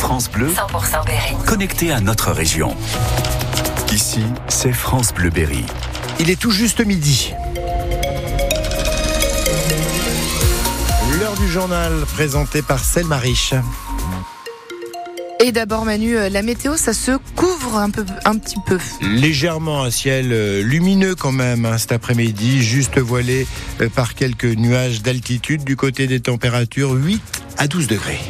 France 0.00 0.30
Bleu, 0.30 0.48
100% 0.48 1.04
Berry. 1.04 1.34
connecté 1.46 1.92
à 1.92 2.00
notre 2.00 2.32
région. 2.32 2.74
Ici, 3.92 4.22
c'est 4.48 4.72
France 4.72 5.12
Bleu 5.12 5.28
Berry. 5.28 5.62
Il 6.18 6.30
est 6.30 6.40
tout 6.40 6.50
juste 6.50 6.84
midi. 6.84 7.34
L'heure 11.20 11.34
du 11.34 11.46
journal 11.46 11.92
présenté 12.14 12.62
par 12.62 12.82
Selma 12.82 13.18
Riche. 13.18 13.52
Et 15.38 15.52
d'abord 15.52 15.84
Manu, 15.84 16.16
euh, 16.16 16.30
la 16.30 16.40
météo, 16.40 16.78
ça 16.78 16.94
se 16.94 17.12
couvre 17.36 17.76
un, 17.76 17.90
peu, 17.90 18.06
un 18.24 18.38
petit 18.38 18.56
peu. 18.66 18.78
Légèrement 19.02 19.82
un 19.84 19.90
ciel 19.90 20.32
euh, 20.32 20.62
lumineux 20.62 21.14
quand 21.14 21.32
même 21.32 21.66
hein, 21.66 21.76
cet 21.76 21.92
après-midi, 21.92 22.62
juste 22.62 22.98
voilé 22.98 23.46
euh, 23.82 23.90
par 23.90 24.14
quelques 24.14 24.44
nuages 24.44 25.02
d'altitude 25.02 25.62
du 25.62 25.76
côté 25.76 26.06
des 26.06 26.20
températures 26.20 26.92
8 26.92 27.20
à 27.58 27.68
12 27.68 27.86
degrés. 27.86 28.20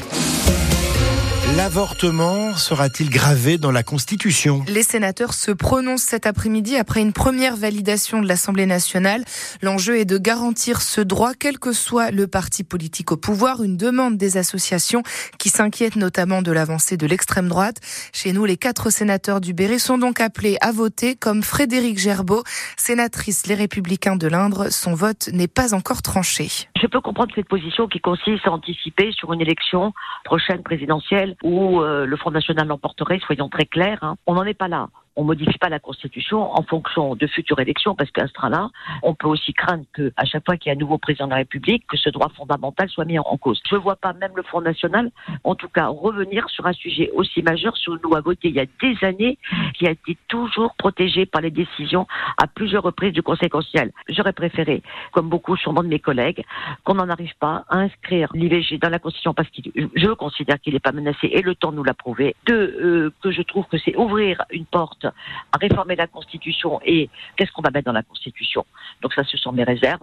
L'avortement 1.57 2.55
sera-t-il 2.55 3.11
gravé 3.11 3.59
dans 3.59 3.73
la 3.73 3.83
Constitution? 3.83 4.63
Les 4.69 4.85
sénateurs 4.85 5.35
se 5.35 5.51
prononcent 5.51 6.05
cet 6.05 6.25
après-midi 6.25 6.77
après 6.77 7.01
une 7.01 7.13
première 7.13 7.57
validation 7.57 8.23
de 8.23 8.29
l'Assemblée 8.29 8.67
nationale. 8.67 9.25
L'enjeu 9.61 9.99
est 9.99 10.05
de 10.05 10.17
garantir 10.17 10.81
ce 10.81 11.01
droit, 11.01 11.33
quel 11.35 11.59
que 11.59 11.73
soit 11.73 12.13
le 12.13 12.29
parti 12.29 12.63
politique 12.63 13.11
au 13.11 13.17
pouvoir. 13.17 13.63
Une 13.63 13.77
demande 13.77 14.17
des 14.17 14.37
associations 14.37 15.03
qui 15.39 15.49
s'inquiètent 15.49 15.97
notamment 15.97 16.41
de 16.41 16.53
l'avancée 16.53 16.97
de 16.97 17.07
l'extrême 17.07 17.49
droite. 17.49 17.79
Chez 18.13 18.33
nous, 18.33 18.45
les 18.45 18.57
quatre 18.57 18.91
sénateurs 18.91 19.41
du 19.41 19.53
Berry 19.53 19.81
sont 19.81 19.99
donc 19.99 20.21
appelés 20.21 20.57
à 20.61 20.71
voter, 20.71 21.17
comme 21.17 21.43
Frédéric 21.43 21.99
Gerbeau, 21.99 22.45
sénatrice 22.77 23.47
Les 23.49 23.57
Républicains 23.57 24.17
de 24.17 24.29
l'Indre. 24.29 24.71
Son 24.71 24.95
vote 24.95 25.29
n'est 25.33 25.49
pas 25.49 25.75
encore 25.75 26.03
tranché. 26.03 26.49
Je 26.81 26.87
peux 26.87 27.01
comprendre 27.01 27.33
cette 27.35 27.49
position 27.49 27.89
qui 27.89 28.01
consiste 28.01 28.47
à 28.47 28.53
anticiper 28.53 29.11
sur 29.13 29.33
une 29.33 29.41
élection 29.41 29.93
prochaine 30.25 30.63
présidentielle 30.63 31.37
où 31.43 31.81
euh, 31.81 32.07
le 32.07 32.17
Front 32.17 32.31
National 32.31 32.67
l'emporterait, 32.69 33.19
soyons 33.21 33.49
très 33.49 33.67
clairs. 33.67 33.99
hein. 34.03 34.17
On 34.27 34.35
n'en 34.35 34.45
est 34.45 34.55
pas 34.55 34.69
là. 34.69 34.89
On 35.17 35.25
modifie 35.25 35.59
pas 35.59 35.69
la 35.69 35.79
Constitution 35.79 36.53
en 36.53 36.63
fonction 36.63 37.15
de 37.17 37.27
futures 37.27 37.59
élections, 37.59 37.95
parce 37.95 38.11
qu'à 38.11 38.27
ce 38.27 38.33
train-là, 38.33 38.71
on 39.03 39.15
peut 39.15 39.27
aussi 39.29 39.53
craindre 39.53 39.85
que, 39.93 40.13
à 40.17 40.25
chaque 40.25 40.45
fois 40.45 40.57
qu'il 40.57 40.71
y 40.71 40.73
a 40.73 40.77
un 40.77 40.79
nouveau 40.79 40.99
président 40.99 41.27
de 41.27 41.31
la 41.31 41.39
République, 41.39 41.87
que 41.87 41.97
ce 41.97 42.09
droit 42.11 42.29
fondamental 42.37 42.89
soit 42.89 43.05
mis 43.05 43.19
en 43.19 43.37
cause. 43.37 43.61
Je 43.69 43.75
ne 43.75 43.81
vois 43.81 43.97
pas 43.97 44.13
même 44.13 44.33
le 44.37 44.43
Front 44.43 44.61
National, 44.61 45.11
en 45.45 45.55
tout 45.55 45.69
cas, 45.69 45.89
revenir 45.89 46.49
sur 46.49 46.67
un 46.67 46.73
sujet 46.73 47.11
aussi 47.15 47.43
majeur 47.43 47.77
sur 47.77 47.95
une 47.95 48.03
loi 48.03 48.21
votée 48.21 48.49
il 48.49 48.55
y 48.55 48.61
a 48.61 48.67
des 48.81 48.97
années, 49.05 49.39
qui 49.75 49.87
a 49.87 49.91
été 49.91 50.17
toujours 50.29 50.75
protégée 50.77 51.27
par 51.27 51.43
les 51.43 51.51
décisions 51.51 52.07
à 52.39 52.47
plusieurs 52.47 52.83
reprises 52.83 53.13
du 53.13 53.23
Conseil 53.23 53.49
constitutionnel. 53.49 53.93
J'aurais 54.09 54.33
préféré, 54.33 54.83
comme 55.13 55.29
beaucoup 55.29 55.57
sûrement 55.57 55.83
de 55.83 55.89
mes 55.89 55.99
collègues, 55.99 56.45
qu'on 56.85 56.95
n'en 56.95 57.09
arrive 57.09 57.35
pas 57.39 57.65
à 57.69 57.79
inscrire 57.79 58.31
l'IVG 58.35 58.79
dans 58.79 58.89
la 58.89 58.99
Constitution 58.99 59.35
parce 59.35 59.49
que 59.51 59.61
je 59.95 60.09
considère 60.13 60.61
qu'il 60.61 60.75
n'est 60.75 60.81
pas 60.81 60.93
menacé 60.93 61.29
et 61.33 61.43
le 61.43 61.55
temps 61.55 61.73
nous 61.73 61.85
l'a 61.85 61.95
prouvé. 61.95 62.35
Deux, 62.47 62.55
euh, 62.55 63.13
que 63.23 63.31
je 63.31 63.43
trouve 63.43 63.67
que 63.67 63.79
c'est 63.79 63.97
ouvrir 63.97 64.43
une 64.51 64.67
porte 64.67 65.00
à 65.05 65.59
réformer 65.59 65.97
la 65.97 66.07
Constitution 66.07 66.81
et 66.85 67.09
qu'est-ce 67.37 67.53
qu'on 67.53 67.63
va 67.63 67.71
mettre 67.71 67.87
dans 67.87 67.93
la 67.93 68.03
Constitution. 68.03 68.65
Donc 69.03 69.15
ça, 69.15 69.25
ce 69.25 69.37
sont 69.37 69.53
mes 69.53 69.65
réserves. 69.65 70.03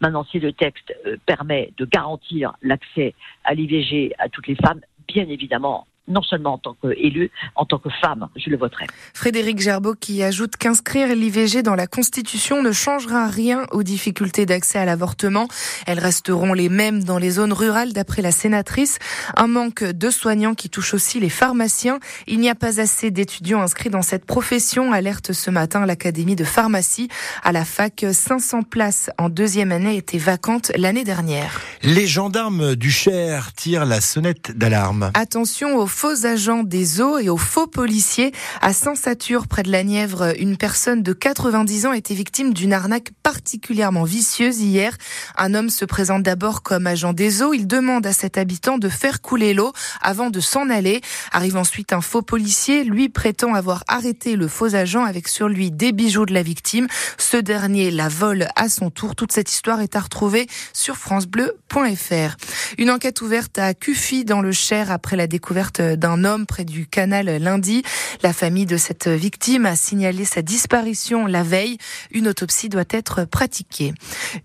Maintenant, 0.00 0.24
si 0.24 0.38
le 0.38 0.52
texte 0.52 0.94
euh, 1.06 1.16
permet 1.26 1.72
de 1.76 1.84
garantir 1.84 2.54
l'accès 2.62 3.14
à 3.44 3.54
l'IVG 3.54 4.14
à 4.18 4.28
toutes 4.28 4.46
les 4.46 4.56
femmes, 4.56 4.80
bien 5.08 5.28
évidemment, 5.28 5.86
non 6.08 6.22
seulement 6.22 6.54
en 6.54 6.58
tant 6.58 6.76
qu'élu, 6.82 7.30
en 7.54 7.64
tant 7.64 7.78
que 7.78 7.88
femme, 8.02 8.28
je 8.36 8.50
le 8.50 8.56
voterai. 8.56 8.86
Frédéric 9.14 9.60
Gerbeau 9.60 9.94
qui 9.94 10.22
ajoute 10.22 10.56
qu'inscrire 10.56 11.14
l'IVG 11.14 11.62
dans 11.62 11.74
la 11.74 11.86
Constitution 11.86 12.62
ne 12.62 12.72
changera 12.72 13.28
rien 13.28 13.66
aux 13.70 13.82
difficultés 13.82 14.46
d'accès 14.46 14.78
à 14.78 14.84
l'avortement. 14.84 15.46
Elles 15.86 15.98
resteront 16.00 16.52
les 16.52 16.68
mêmes 16.68 17.04
dans 17.04 17.18
les 17.18 17.30
zones 17.30 17.52
rurales 17.52 17.92
d'après 17.92 18.22
la 18.22 18.32
sénatrice. 18.32 18.98
Un 19.36 19.46
manque 19.46 19.84
de 19.84 20.10
soignants 20.10 20.54
qui 20.54 20.68
touche 20.68 20.94
aussi 20.94 21.20
les 21.20 21.28
pharmaciens. 21.28 22.00
Il 22.26 22.40
n'y 22.40 22.50
a 22.50 22.54
pas 22.54 22.80
assez 22.80 23.10
d'étudiants 23.10 23.62
inscrits 23.62 23.90
dans 23.90 24.02
cette 24.02 24.24
profession, 24.24 24.92
alerte 24.92 25.32
ce 25.32 25.50
matin 25.50 25.86
l'Académie 25.86 26.36
de 26.36 26.44
pharmacie. 26.44 27.08
À 27.42 27.52
la 27.52 27.64
fac, 27.64 28.04
500 28.10 28.62
places 28.62 29.10
en 29.18 29.28
deuxième 29.28 29.72
année 29.72 29.96
étaient 29.96 30.18
vacantes 30.18 30.72
l'année 30.76 31.04
dernière. 31.04 31.60
Les 31.82 32.06
gendarmes 32.06 32.74
du 32.74 32.90
Cher 32.90 33.52
tirent 33.52 33.84
la 33.84 34.00
sonnette 34.00 34.56
d'alarme. 34.56 35.10
Attention 35.14 35.76
aux 35.76 35.86
faux 35.90 36.24
agents 36.24 36.62
des 36.62 37.00
eaux 37.00 37.18
et 37.18 37.28
aux 37.28 37.36
faux 37.36 37.66
policiers. 37.66 38.32
À 38.62 38.72
Saint-Satur, 38.72 39.48
près 39.48 39.62
de 39.62 39.70
la 39.70 39.82
Nièvre, 39.82 40.32
une 40.38 40.56
personne 40.56 41.02
de 41.02 41.12
90 41.12 41.86
ans 41.86 41.92
était 41.92 42.14
victime 42.14 42.54
d'une 42.54 42.72
arnaque 42.72 43.10
particulièrement 43.22 44.04
vicieuse 44.04 44.60
hier. 44.60 44.96
Un 45.36 45.52
homme 45.52 45.68
se 45.68 45.84
présente 45.84 46.22
d'abord 46.22 46.62
comme 46.62 46.86
agent 46.86 47.12
des 47.12 47.42
eaux. 47.42 47.52
Il 47.52 47.66
demande 47.66 48.06
à 48.06 48.12
cet 48.12 48.38
habitant 48.38 48.78
de 48.78 48.88
faire 48.88 49.20
couler 49.20 49.52
l'eau 49.52 49.72
avant 50.00 50.30
de 50.30 50.40
s'en 50.40 50.70
aller. 50.70 51.00
Arrive 51.32 51.56
ensuite 51.56 51.92
un 51.92 52.00
faux 52.00 52.22
policier. 52.22 52.84
Lui 52.84 53.08
prétend 53.08 53.54
avoir 53.54 53.82
arrêté 53.88 54.36
le 54.36 54.48
faux 54.48 54.74
agent 54.74 55.04
avec 55.04 55.28
sur 55.28 55.48
lui 55.48 55.70
des 55.70 55.92
bijoux 55.92 56.24
de 56.24 56.32
la 56.32 56.42
victime. 56.42 56.86
Ce 57.18 57.36
dernier 57.36 57.90
la 57.90 58.08
vole 58.08 58.46
à 58.54 58.68
son 58.68 58.90
tour. 58.90 59.16
Toute 59.16 59.32
cette 59.32 59.50
histoire 59.50 59.80
est 59.80 59.96
à 59.96 60.00
retrouver 60.00 60.46
sur 60.72 60.96
francebleu.fr. 60.96 62.36
Une 62.78 62.90
enquête 62.90 63.20
ouverte 63.20 63.58
à 63.58 63.74
Cuffy 63.74 64.24
dans 64.24 64.40
le 64.40 64.52
Cher 64.52 64.92
après 64.92 65.16
la 65.16 65.26
découverte 65.26 65.79
d'un 65.80 66.24
homme 66.24 66.46
près 66.46 66.64
du 66.64 66.86
canal 66.86 67.26
lundi. 67.42 67.82
La 68.22 68.32
famille 68.32 68.66
de 68.66 68.76
cette 68.76 69.08
victime 69.08 69.66
a 69.66 69.76
signalé 69.76 70.24
sa 70.24 70.42
disparition 70.42 71.26
la 71.26 71.42
veille. 71.42 71.78
Une 72.10 72.28
autopsie 72.28 72.68
doit 72.68 72.84
être 72.90 73.24
pratiquée. 73.24 73.94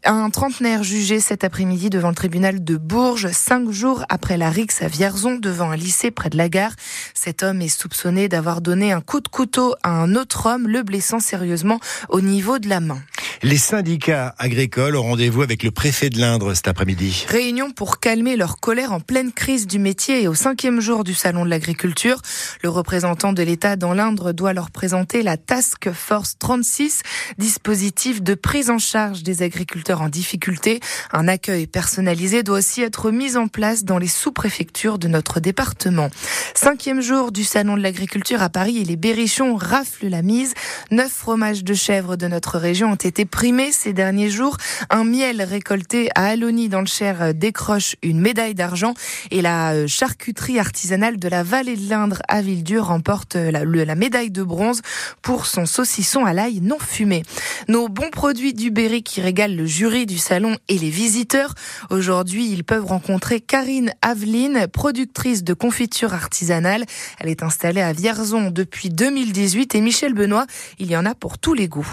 Un 0.04 0.30
trentenaire 0.30 0.84
jugé 0.84 1.20
cet 1.20 1.44
après-midi 1.44 1.90
devant 1.90 2.10
le 2.10 2.16
tribunal 2.16 2.64
de 2.64 2.78
Bourges, 2.78 3.32
cinq 3.32 3.70
jours 3.72 4.04
après 4.10 4.38
la 4.38 4.50
rixe 4.50 4.82
à 4.82 4.88
Vierzon 4.88 5.36
devant 5.36 5.72
un 5.72 5.76
lycée 5.76 6.12
près 6.12 6.30
de 6.30 6.38
la 6.38 6.50
gare. 6.50 6.74
Cet 7.14 7.44
homme 7.44 7.62
est 7.62 7.68
soupçonné 7.68 8.28
d'avoir 8.30 8.62
donné 8.62 8.92
un 8.92 9.02
coup 9.02 9.20
de 9.20 9.28
couteau 9.28 9.76
à 9.84 9.90
un 9.90 10.16
autre 10.16 10.48
homme, 10.48 10.68
le 10.68 10.84
blessant 10.84 11.20
sérieusement 11.20 11.80
au 12.10 12.22
niveau 12.22 12.60
de 12.60 12.70
la 12.70 12.80
main. 12.80 13.02
Les 13.44 13.58
syndicats 13.58 14.34
agricoles 14.38 14.96
ont 14.96 15.04
rendez-vous 15.04 15.42
avec 15.42 15.64
le 15.64 15.72
préfet 15.72 16.10
de 16.10 16.20
l'Indre 16.20 16.54
cet 16.54 16.68
après-midi. 16.68 17.26
Réunion 17.28 17.72
pour 17.72 18.00
calmer 18.00 18.36
leur 18.38 18.60
colère 18.60 18.94
en 18.94 19.00
pleine 19.00 19.32
crise 19.32 19.68
du 19.68 19.78
métier 19.78 20.24
et 20.24 20.28
au 20.28 20.34
cinquième 20.34 20.80
jour 20.80 21.04
du 21.04 21.14
salon 21.14 21.44
de 21.46 21.50
l'agriculture. 21.50 22.22
Le 22.64 22.70
représentant 22.70 23.34
de 23.34 23.44
l'État 23.44 23.76
dans 23.76 23.94
l'Indre 23.94 24.32
doit 24.32 24.54
leur 24.54 24.72
présenter 24.72 25.22
la 25.22 25.38
Task 25.38 25.92
Force 25.92 26.38
36, 26.40 27.02
dispositif 27.38 28.22
de 28.24 28.34
prise 28.36 28.70
en 28.70 28.80
charge 28.80 29.24
des 29.24 29.44
agriculteurs 29.44 30.02
en 30.02 30.10
difficulté. 30.10 30.80
Un 31.12 31.28
accueil 31.28 31.68
personnalisé 31.68 32.42
doit 32.42 32.60
aussi 32.60 32.82
être 32.82 33.12
mis 33.12 33.36
en 33.36 33.48
place 33.48 33.84
dans 33.84 33.98
les 33.98 34.08
sous-préfectures 34.08 34.98
de 34.98 35.08
notre 35.08 35.40
département. 35.40 36.10
Cinquième 36.54 37.02
jour 37.02 37.32
du 37.32 37.44
salon 37.44 37.76
de 37.76 37.82
l'agriculture 37.82 38.42
à 38.42 38.50
Paris 38.50 38.78
et 38.78 38.86
les 38.86 38.96
berrichons 38.96 39.56
raflent 39.56 40.08
la 40.08 40.22
mise. 40.22 40.54
Neuf 40.92 41.12
fromages 41.12 41.64
de 41.64 41.74
chèvre 41.74 42.16
de 42.16 42.28
notre 42.28 42.58
région 42.58 42.92
ont 42.92 42.96
été 42.96 43.25
primés 43.26 43.72
ces 43.72 43.94
derniers 43.94 44.30
jours. 44.30 44.58
Un 44.90 45.04
miel 45.04 45.42
récolté 45.42 46.10
à 46.16 46.26
Aloni 46.28 46.70
dans 46.70 46.80
le 46.82 46.86
Cher 46.86 47.34
décroche 47.34 47.96
une 48.04 48.20
médaille 48.20 48.56
d'argent 48.56 48.94
et 49.32 49.42
la 49.42 49.88
charcuterie 49.88 50.60
artisanale 50.60 51.18
de 51.18 51.28
la 51.28 51.44
vallée 51.44 51.76
de 51.76 51.90
l'Indre 51.90 52.20
à 52.28 52.42
Villedieu 52.42 52.80
remporte 52.82 53.36
la, 53.36 53.64
le- 53.64 53.84
la 53.84 53.96
médaille 53.96 54.32
de 54.32 54.44
bronze 54.44 54.82
pour 55.22 55.46
son 55.46 55.66
saucisson 55.66 56.26
à 56.26 56.34
l'ail 56.34 56.62
non 56.62 56.80
fumé. 56.80 57.24
Nos 57.68 57.90
bons 57.90 58.10
produits 58.12 58.54
du 58.54 58.72
Berry 58.72 59.04
qui 59.04 59.22
régalent 59.22 59.56
le 59.56 59.66
jury 59.66 60.06
du 60.06 60.18
salon 60.18 60.58
et 60.70 60.78
les 60.78 60.90
visiteurs. 60.90 61.54
Aujourd'hui, 61.90 62.50
ils 62.50 62.64
peuvent 62.64 62.86
rencontrer 62.86 63.42
Karine 63.42 63.92
Aveline, 64.02 64.68
productrice 64.72 65.44
de 65.44 65.54
confiture 65.54 66.14
artisanale. 66.14 66.86
Elle 67.20 67.30
est 67.30 67.44
installée 67.44 67.82
à 67.82 67.94
Vierzon 67.94 68.52
depuis 68.52 68.90
2018 68.90 69.76
et 69.76 69.82
Michel 69.82 70.14
Benoît, 70.14 70.46
il 70.80 70.90
y 70.92 70.98
en 70.98 71.06
a 71.06 71.16
pour 71.16 71.38
tous 71.38 71.54
les 71.54 71.68
goûts. 71.68 71.88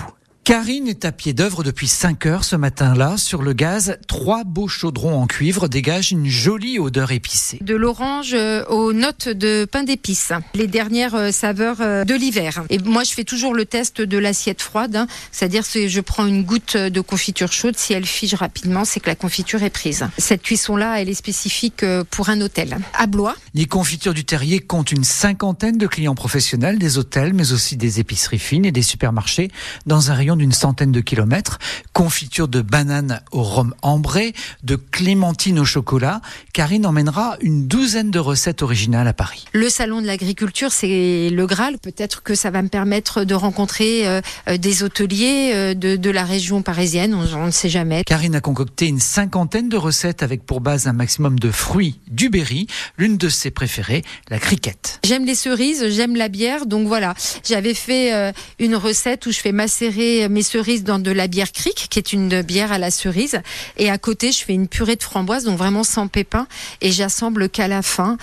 Karine 0.44 0.88
est 0.88 1.04
à 1.04 1.12
pied 1.12 1.34
d'œuvre 1.34 1.62
depuis 1.62 1.86
5 1.86 2.26
heures 2.26 2.42
ce 2.42 2.56
matin-là. 2.56 3.16
Sur 3.16 3.42
le 3.42 3.52
gaz, 3.52 3.98
trois 4.08 4.42
beaux 4.42 4.66
chaudrons 4.66 5.22
en 5.22 5.28
cuivre 5.28 5.68
dégagent 5.68 6.10
une 6.10 6.26
jolie 6.26 6.80
odeur 6.80 7.12
épicée. 7.12 7.58
de 7.60 7.76
l'orange 7.76 8.34
euh, 8.34 8.64
aux 8.64 8.92
notes 8.92 9.28
de 9.28 9.64
pain 9.70 9.84
d'épices, 9.84 10.32
les 10.54 10.66
dernières 10.66 11.14
euh, 11.14 11.30
saveurs 11.30 11.76
euh, 11.80 12.04
de 12.04 12.16
l'hiver. 12.16 12.64
Et 12.70 12.78
moi, 12.78 13.04
je 13.04 13.12
fais 13.12 13.22
toujours 13.22 13.54
le 13.54 13.66
test 13.66 14.00
de 14.00 14.18
l'assiette 14.18 14.62
froide, 14.62 14.96
hein. 14.96 15.06
c'est-à-dire 15.30 15.62
que 15.62 15.86
je 15.86 16.00
prends 16.00 16.26
une 16.26 16.42
goutte 16.42 16.76
de 16.76 17.00
confiture 17.00 17.52
chaude, 17.52 17.78
si 17.78 17.92
elle 17.92 18.04
fige 18.04 18.34
rapidement, 18.34 18.84
c'est 18.84 18.98
que 18.98 19.10
la 19.10 19.14
confiture 19.14 19.62
est 19.62 19.70
prise. 19.70 20.08
Cette 20.18 20.42
cuisson-là, 20.42 21.00
elle 21.00 21.08
est 21.08 21.14
spécifique 21.14 21.84
pour 22.10 22.30
un 22.30 22.40
hôtel. 22.40 22.78
À 22.94 23.06
Blois, 23.06 23.36
Les 23.54 23.66
confitures 23.66 24.12
du 24.12 24.24
terrier 24.24 24.58
comptent 24.58 24.90
une 24.90 25.04
cinquantaine 25.04 25.78
de 25.78 25.86
clients 25.86 26.16
professionnels 26.16 26.80
des 26.80 26.98
hôtels, 26.98 27.32
mais 27.32 27.52
aussi 27.52 27.76
des 27.76 28.00
épiceries 28.00 28.40
fines 28.40 28.64
et 28.64 28.72
des 28.72 28.82
supermarchés 28.82 29.48
dans 29.86 30.10
un 30.10 30.14
rayon 30.14 30.31
rayon 30.32 30.36
d'une 30.36 30.52
centaine 30.52 30.92
de 30.92 31.00
kilomètres. 31.00 31.58
Confiture 31.92 32.48
de 32.48 32.60
bananes 32.62 33.20
au 33.32 33.42
rhum 33.42 33.74
ambré, 33.82 34.34
de 34.62 34.76
clémentine 34.76 35.58
au 35.58 35.64
chocolat. 35.64 36.20
Karine 36.52 36.86
emmènera 36.86 37.36
une 37.40 37.66
douzaine 37.66 38.10
de 38.10 38.18
recettes 38.18 38.62
originales 38.62 39.08
à 39.08 39.12
Paris. 39.12 39.44
Le 39.52 39.68
salon 39.68 40.00
de 40.00 40.06
l'agriculture, 40.06 40.72
c'est 40.72 41.30
le 41.30 41.46
Graal. 41.46 41.78
Peut-être 41.78 42.22
que 42.22 42.34
ça 42.34 42.50
va 42.50 42.62
me 42.62 42.68
permettre 42.68 43.24
de 43.24 43.34
rencontrer 43.34 44.06
euh, 44.06 44.20
euh, 44.48 44.56
des 44.56 44.82
hôteliers 44.82 45.52
euh, 45.54 45.74
de, 45.74 45.96
de, 45.96 46.10
la 46.10 46.24
région 46.24 46.62
parisienne. 46.62 47.14
On, 47.14 47.46
ne 47.46 47.50
sait 47.50 47.68
jamais. 47.68 48.04
Karine 48.04 48.34
a 48.34 48.40
concocté 48.40 48.86
une 48.86 49.00
cinquantaine 49.00 49.68
de 49.68 49.76
recettes 49.76 50.22
avec 50.22 50.44
pour 50.44 50.60
base 50.60 50.86
un 50.86 50.92
maximum 50.92 51.38
de 51.38 51.50
fruits 51.50 51.98
du 52.10 52.28
berry. 52.28 52.66
L'une 52.98 53.16
de 53.16 53.28
ses 53.28 53.50
préférées, 53.50 54.02
la 54.28 54.38
criquette. 54.38 55.00
J'aime 55.04 55.24
les 55.24 55.34
cerises, 55.34 55.88
j'aime 55.90 56.16
la 56.16 56.28
bière. 56.28 56.66
Donc 56.66 56.86
voilà, 56.86 57.14
j'avais 57.44 57.74
fait 57.74 58.32
une 58.58 58.76
recette 58.76 59.26
où 59.26 59.32
je 59.32 59.38
fais 59.38 59.52
macérer 59.52 60.21
mes 60.28 60.42
cerises 60.42 60.84
dans 60.84 60.98
de 60.98 61.10
la 61.10 61.26
bière 61.26 61.52
cric, 61.52 61.86
qui 61.90 61.98
est 61.98 62.12
une 62.12 62.42
bière 62.42 62.72
à 62.72 62.78
la 62.78 62.90
cerise. 62.90 63.40
Et 63.76 63.90
à 63.90 63.98
côté, 63.98 64.32
je 64.32 64.44
fais 64.44 64.54
une 64.54 64.68
purée 64.68 64.96
de 64.96 65.02
framboise, 65.02 65.44
donc 65.44 65.58
vraiment 65.58 65.84
sans 65.84 66.08
pépins. 66.08 66.46
Et 66.80 66.92
j'assemble 66.92 67.48
qu'à 67.48 67.68
la 67.68 67.82
fin. 67.82 68.16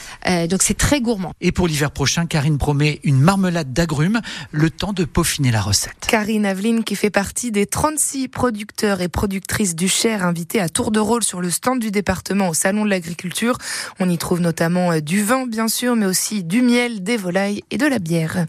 donc 0.50 0.62
c'est 0.62 0.78
très 0.78 1.02
gourmand. 1.02 1.34
Et 1.42 1.52
pour 1.52 1.68
l'hiver 1.68 1.92
prochain, 1.92 2.26
Karine 2.26 2.58
promet 2.58 3.00
une 3.04 3.20
marmelade 3.20 3.74
d'agrumes, 3.74 4.22
le 4.52 4.70
temps 4.70 4.94
de 4.94 5.06
peaufiner 5.06 5.52
la 5.52 5.62
recette. 5.62 6.08
Karine 6.08 6.46
Aveline 6.46 6.84
qui 6.84 6.96
fait 6.96 7.10
partie 7.10 7.52
des 7.52 7.66
36 7.66 8.28
producteurs 8.28 9.02
et 9.02 9.08
productrices 9.08 9.76
du 9.76 9.88
Cher 9.88 10.26
invités 10.26 10.60
à 10.60 10.70
tour 10.70 10.92
de 10.92 11.00
rôle 11.00 11.24
sur 11.24 11.42
le 11.42 11.50
stand 11.50 11.80
du 11.80 11.92
département 11.92 12.50
au 12.50 12.54
Salon 12.54 12.86
de 12.86 12.90
l'Agriculture. 12.90 13.58
On 14.00 14.10
y 14.10 14.18
trouve 14.18 14.42
notamment 14.42 14.92
euh, 14.92 15.00
du 15.00 15.24
vin 15.24 15.46
bien 15.48 15.68
sûr, 15.68 15.96
mais 15.96 16.06
aussi 16.06 16.44
du 16.44 16.62
miel, 16.62 17.04
des 17.04 17.18
volailles 17.18 17.64
et 17.72 17.78
de 17.78 17.86
la 17.86 18.00
bière. 18.00 18.46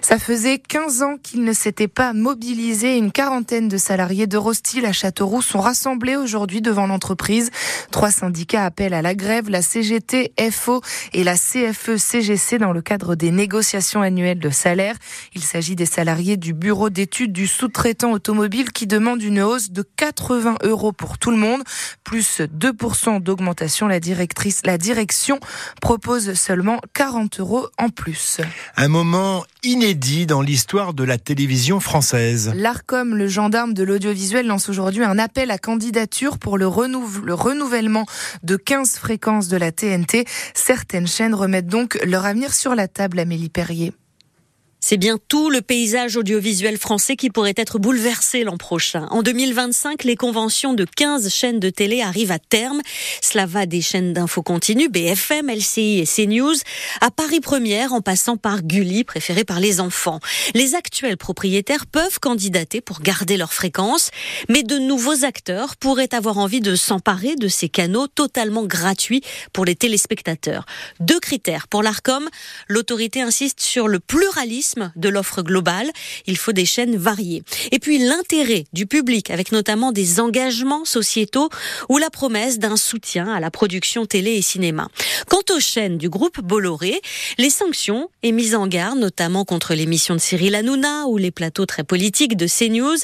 Ça 0.00 0.18
faisait 0.18 0.58
15 0.58 1.02
ans 1.02 1.16
qu'il 1.22 1.44
ne 1.44 1.52
s'était 1.52 1.88
pas 1.88 2.12
mobilisé. 2.12 2.91
Une 2.96 3.10
quarantaine 3.10 3.68
de 3.68 3.78
salariés 3.78 4.26
d'Eurostyle 4.26 4.84
à 4.84 4.92
Châteauroux 4.92 5.40
sont 5.40 5.60
rassemblés 5.60 6.16
aujourd'hui 6.16 6.60
devant 6.60 6.86
l'entreprise. 6.86 7.50
Trois 7.90 8.10
syndicats 8.10 8.66
appellent 8.66 8.92
à 8.92 9.00
la 9.00 9.14
grève, 9.14 9.48
la 9.48 9.62
CGT, 9.62 10.32
FO 10.50 10.82
et 11.14 11.24
la 11.24 11.36
CFE-CGC 11.36 12.58
dans 12.58 12.72
le 12.72 12.82
cadre 12.82 13.14
des 13.14 13.30
négociations 13.30 14.02
annuelles 14.02 14.38
de 14.38 14.50
salaire. 14.50 14.96
Il 15.34 15.42
s'agit 15.42 15.74
des 15.74 15.86
salariés 15.86 16.36
du 16.36 16.52
bureau 16.52 16.90
d'études 16.90 17.32
du 17.32 17.46
sous-traitant 17.46 18.12
automobile 18.12 18.72
qui 18.72 18.86
demandent 18.86 19.22
une 19.22 19.40
hausse 19.40 19.70
de 19.70 19.82
80 19.82 20.56
euros 20.62 20.92
pour 20.92 21.18
tout 21.18 21.30
le 21.30 21.38
monde, 21.38 21.62
plus 22.04 22.40
2% 22.40 23.22
d'augmentation. 23.22 23.88
La 23.88 24.00
la 24.64 24.78
direction 24.78 25.40
propose 25.80 26.34
seulement 26.34 26.80
40 26.94 27.40
euros 27.40 27.68
en 27.78 27.88
plus. 27.88 28.40
Un 28.76 28.88
moment 28.88 29.44
inédit 29.64 30.26
dans 30.26 30.42
l'histoire 30.42 30.92
de 30.92 31.04
la 31.04 31.18
télévision 31.18 31.78
française. 31.78 32.52
L'ARCOM, 32.54 33.14
le 33.14 33.28
gendarme 33.28 33.74
de 33.74 33.84
l'audiovisuel, 33.84 34.46
lance 34.46 34.68
aujourd'hui 34.68 35.04
un 35.04 35.18
appel 35.18 35.50
à 35.50 35.58
candidature 35.58 36.38
pour 36.38 36.58
le, 36.58 36.66
le 36.66 37.34
renouvellement 37.34 38.06
de 38.42 38.56
15 38.56 38.96
fréquences 38.96 39.48
de 39.48 39.56
la 39.56 39.70
TNT. 39.70 40.24
Certaines 40.54 41.06
chaînes 41.06 41.34
remettent 41.34 41.68
donc 41.68 41.98
leur 42.04 42.26
avenir 42.26 42.52
sur 42.52 42.74
la 42.74 42.88
table, 42.88 43.20
Amélie 43.20 43.50
Perrier. 43.50 43.92
C'est 44.84 44.96
bien 44.96 45.16
tout 45.28 45.48
le 45.48 45.62
paysage 45.62 46.16
audiovisuel 46.16 46.76
français 46.76 47.14
qui 47.14 47.30
pourrait 47.30 47.54
être 47.56 47.78
bouleversé 47.78 48.42
l'an 48.42 48.56
prochain. 48.56 49.06
En 49.10 49.22
2025, 49.22 50.02
les 50.02 50.16
conventions 50.16 50.74
de 50.74 50.84
15 50.84 51.32
chaînes 51.32 51.60
de 51.60 51.70
télé 51.70 52.02
arrivent 52.02 52.32
à 52.32 52.40
terme. 52.40 52.82
Cela 53.20 53.46
va 53.46 53.64
des 53.64 53.80
chaînes 53.80 54.12
d'info 54.12 54.42
continue, 54.42 54.88
BFM, 54.88 55.48
LCI 55.48 56.00
et 56.00 56.04
CNews, 56.04 56.56
à 57.00 57.12
Paris 57.12 57.38
Première 57.38 57.92
en 57.92 58.00
passant 58.00 58.36
par 58.36 58.64
Gulli, 58.64 59.04
préféré 59.04 59.44
par 59.44 59.60
les 59.60 59.78
enfants. 59.78 60.18
Les 60.52 60.74
actuels 60.74 61.16
propriétaires 61.16 61.86
peuvent 61.86 62.18
candidater 62.18 62.80
pour 62.80 63.02
garder 63.02 63.36
leur 63.36 63.52
fréquence, 63.52 64.10
mais 64.48 64.64
de 64.64 64.78
nouveaux 64.78 65.24
acteurs 65.24 65.76
pourraient 65.76 66.12
avoir 66.12 66.38
envie 66.38 66.60
de 66.60 66.74
s'emparer 66.74 67.36
de 67.36 67.46
ces 67.46 67.68
canaux 67.68 68.08
totalement 68.08 68.64
gratuits 68.64 69.22
pour 69.52 69.64
les 69.64 69.76
téléspectateurs. 69.76 70.66
Deux 70.98 71.20
critères 71.20 71.68
pour 71.68 71.84
l'ARCOM. 71.84 72.28
L'autorité 72.66 73.22
insiste 73.22 73.60
sur 73.60 73.86
le 73.86 74.00
pluralisme 74.00 74.71
de 74.96 75.08
l'offre 75.08 75.42
globale. 75.42 75.90
Il 76.26 76.36
faut 76.36 76.52
des 76.52 76.64
chaînes 76.64 76.96
variées. 76.96 77.42
Et 77.70 77.78
puis 77.78 77.98
l'intérêt 77.98 78.64
du 78.72 78.86
public, 78.86 79.30
avec 79.30 79.52
notamment 79.52 79.92
des 79.92 80.20
engagements 80.20 80.84
sociétaux 80.84 81.48
ou 81.88 81.98
la 81.98 82.10
promesse 82.10 82.58
d'un 82.58 82.76
soutien 82.76 83.32
à 83.32 83.40
la 83.40 83.50
production 83.50 84.06
télé 84.06 84.32
et 84.32 84.42
cinéma. 84.42 84.88
Quant 85.28 85.42
aux 85.54 85.60
chaînes 85.60 85.98
du 85.98 86.08
groupe 86.08 86.40
Bolloré, 86.40 87.00
les 87.38 87.50
sanctions 87.50 88.10
et 88.22 88.32
mises 88.32 88.54
en 88.54 88.66
garde, 88.66 88.98
notamment 88.98 89.44
contre 89.44 89.74
l'émission 89.74 90.14
de 90.14 90.20
Cyril 90.20 90.54
Hanouna 90.54 91.06
ou 91.06 91.16
les 91.16 91.30
plateaux 91.30 91.66
très 91.66 91.84
politiques 91.84 92.36
de 92.36 92.46
CNews, 92.46 92.98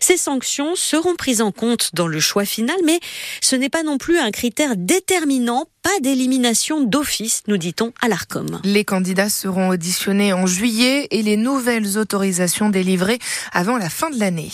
ces 0.00 0.16
sanctions 0.16 0.74
seront 0.76 1.14
prises 1.14 1.40
en 1.40 1.52
compte 1.52 1.90
dans 1.94 2.06
le 2.06 2.20
choix 2.20 2.44
final, 2.44 2.76
mais 2.84 3.00
ce 3.40 3.56
n'est 3.56 3.68
pas 3.68 3.82
non 3.82 3.98
plus 3.98 4.18
un 4.18 4.30
critère 4.30 4.76
déterminant 4.76 5.66
pas 5.84 6.00
d'élimination 6.00 6.82
d'office, 6.82 7.42
nous 7.46 7.58
dit-on 7.58 7.92
à 8.00 8.08
l'ARCOM. 8.08 8.58
Les 8.64 8.84
candidats 8.84 9.28
seront 9.28 9.68
auditionnés 9.68 10.32
en 10.32 10.46
juillet 10.46 11.06
et 11.10 11.22
les 11.22 11.36
nouvelles 11.36 11.98
autorisations 11.98 12.70
délivrées 12.70 13.18
avant 13.52 13.76
la 13.76 13.90
fin 13.90 14.08
de 14.10 14.18
l'année. 14.18 14.50